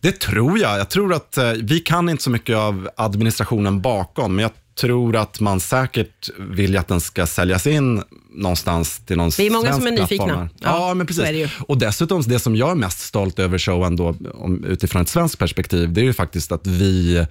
det 0.00 0.20
tror 0.20 0.58
jag. 0.58 0.78
Jag 0.78 0.88
tror 0.88 1.14
att 1.14 1.36
eh, 1.36 1.52
vi 1.52 1.80
kan 1.80 2.08
inte 2.08 2.22
så 2.22 2.30
mycket 2.30 2.56
av 2.56 2.88
administrationen 2.96 3.80
bakom, 3.80 4.36
men 4.36 4.42
jag 4.42 4.52
tror 4.80 5.16
att 5.16 5.40
man 5.40 5.60
säkert 5.60 6.30
vill 6.38 6.76
att 6.76 6.88
den 6.88 7.00
ska 7.00 7.26
säljas 7.26 7.66
in 7.66 8.02
någonstans 8.34 8.98
till 9.06 9.16
någon 9.16 9.30
Det 9.36 9.46
är 9.46 9.50
många 9.50 9.64
svensk 9.64 9.78
som 9.78 9.86
är 9.86 10.00
nyfikna. 10.00 10.48
Ja, 10.60 10.88
Ja, 10.88 10.94
men 10.94 11.06
precis. 11.06 11.50
Och 11.68 11.78
dessutom, 11.78 12.22
det 12.22 12.38
som 12.38 12.56
jag 12.56 12.70
är 12.70 12.74
mest 12.74 13.00
stolt 13.00 13.38
över 13.38 13.58
showen 13.58 13.96
då, 13.96 14.16
om, 14.34 14.64
utifrån 14.64 15.02
ett 15.02 15.08
svenskt 15.08 15.38
perspektiv, 15.38 15.92
det 15.92 16.00
är 16.00 16.04
ju 16.04 16.12
faktiskt 16.12 16.52
att 16.52 16.66
vi 16.66 17.16
eh, 17.16 17.26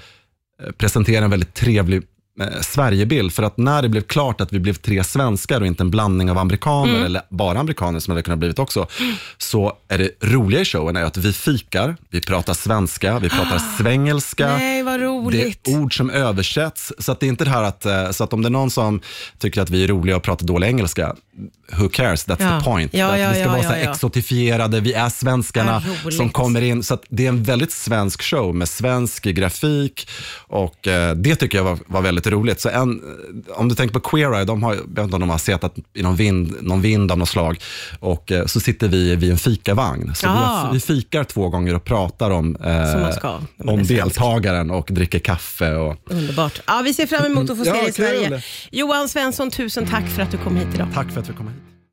presenterar 0.77 1.25
en 1.25 1.31
väldigt 1.31 1.53
trevlig 1.53 2.03
eh, 2.41 2.61
Sverigebild. 2.61 3.33
För 3.33 3.43
att 3.43 3.57
när 3.57 3.81
det 3.81 3.89
blev 3.89 4.01
klart 4.01 4.41
att 4.41 4.53
vi 4.53 4.59
blev 4.59 4.73
tre 4.73 5.03
svenskar 5.03 5.61
och 5.61 5.67
inte 5.67 5.83
en 5.83 5.91
blandning 5.91 6.31
av 6.31 6.37
amerikaner 6.37 6.93
Mm. 6.93 7.05
eller 7.05 7.21
bara 7.29 7.59
amerikaner 7.59 7.99
som 7.99 8.11
det 8.11 8.13
hade 8.15 8.23
kunnat 8.23 8.39
blivit 8.39 8.59
också, 8.59 8.87
så 9.37 9.73
är 9.87 9.97
det 9.97 10.09
roliga 10.21 10.61
i 10.61 10.65
showen 10.65 10.95
är 10.95 11.03
att 11.03 11.17
vi 11.17 11.33
fikar, 11.33 11.95
vi 12.09 12.21
pratar 12.21 12.53
svenska, 12.53 13.19
vi 13.19 13.29
pratar 13.29 13.59
svengelska. 13.77 14.47
Nej, 14.57 14.83
vad 14.83 15.01
roligt. 15.01 15.59
Det 15.63 15.71
är 15.71 15.79
ord 15.79 15.97
som 15.97 16.09
översätts. 16.09 16.93
Så 16.99 17.11
att 17.11 17.19
det 17.19 17.25
är 17.25 17.27
inte 17.27 17.43
det 17.43 17.49
här 17.51 17.63
att, 17.63 17.85
eh, 17.85 18.11
så 18.11 18.23
att 18.23 18.33
om 18.33 18.41
det 18.41 18.47
är 18.47 18.51
någon 18.51 18.71
som 18.71 19.01
tycker 19.39 19.61
att 19.61 19.69
vi 19.69 19.83
är 19.83 19.87
roliga 19.87 20.15
och 20.15 20.23
pratar 20.23 20.45
dålig 20.45 20.67
engelska, 20.67 21.15
who 21.77 21.89
cares, 21.89 22.27
that's 22.27 22.37
Ja. 22.43 22.59
the 22.59 22.65
point. 22.65 22.93
Ja, 22.93 23.05
Att 23.13 23.19
ja, 23.19 23.29
vi 23.33 23.39
ska 23.39 23.49
vara 23.51 23.63
så 23.63 23.73
exotifierade, 23.73 24.79
vi 24.79 24.93
är 24.93 25.09
svenskarna 25.09 25.83
som 26.17 26.29
kommer 26.29 26.61
in. 26.61 26.83
Så 26.83 26.93
att 26.93 27.03
det 27.09 27.25
är 27.25 27.29
en 27.29 27.43
väldigt 27.43 27.71
svensk 27.71 28.21
show 28.23 28.55
med 28.55 28.69
svensk 28.69 29.23
grafik 29.23 30.09
och 30.47 30.87
eh, 30.87 31.15
det 31.15 31.35
tycker 31.35 31.57
jag 31.57 31.65
var, 31.65 31.77
var 31.85 32.01
väldigt 32.01 32.27
roligt. 32.29 32.61
Så 32.61 32.69
en, 32.69 33.01
om 33.49 33.69
du 33.69 33.75
tänker 33.75 33.93
på 33.93 34.09
Queer 34.09 34.35
Eye, 34.35 34.45
de 34.45 34.63
har, 34.63 34.73
jag 34.73 34.81
vet 34.95 35.03
inte 35.03 35.15
om 35.15 35.19
de 35.19 35.29
har 35.29 35.37
sett 35.37 35.63
att 35.63 35.75
i 35.93 36.01
någon 36.03 36.15
vind, 36.15 36.55
någon 36.61 36.81
vind 36.81 37.11
av 37.11 37.17
något 37.17 37.29
slag 37.29 37.57
och 37.99 38.31
eh, 38.31 38.45
så 38.45 38.59
sitter 38.59 38.87
vi 38.87 39.15
vid 39.15 39.31
en 39.31 39.37
fikavagn. 39.37 40.15
Så 40.15 40.27
vi, 40.27 40.33
Ah. 40.33 40.35
har, 40.35 40.73
vi 40.73 40.79
fikar 40.79 41.23
två 41.23 41.49
gånger 41.49 41.75
och 41.75 41.83
pratar 41.83 42.29
om, 42.31 42.55
eh, 42.55 43.11
ska, 43.11 43.39
om 43.57 43.83
deltagaren 43.83 44.71
och 44.71 44.87
dricker 44.91 45.19
kaffe. 45.19 45.75
Och, 45.75 45.95
Underbart. 46.09 46.61
Ja, 46.67 46.81
vi 46.83 46.93
ser 46.93 47.07
fram 47.07 47.25
emot 47.25 47.49
att 47.49 47.57
få 47.57 47.63
se 47.63 47.69
Ja, 47.69 47.75
dig 47.75 47.89
i 47.89 47.91
Sverige. 47.93 48.41
Johan 48.71 49.09
Svensson, 49.09 49.51
tusen 49.51 49.85
tack 49.87 50.07
för 50.09 50.21
att 50.21 50.31
du 50.31 50.37
kom 50.37 50.55
hit 50.55 50.67
idag. 50.73 50.87
tack 50.93 51.11
för 51.11 51.19
att 51.21 51.29
vi 51.29 51.33
kom 51.33 51.47
hit. 51.47 51.55